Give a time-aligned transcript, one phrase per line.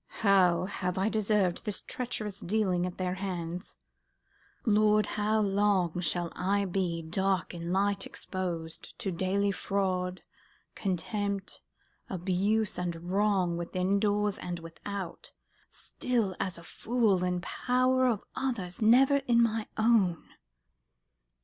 [0.23, 3.75] "How have I deserved this treacherous dealing at their hands?
[4.65, 10.23] Lord, how long shall I be dark in light exposed To daily fraud,
[10.73, 11.61] contempt,
[12.09, 15.33] abuse, and wrong, Within doors and without,
[15.69, 20.29] still as a fool In power of others, never in my own?